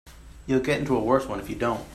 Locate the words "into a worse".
0.79-1.27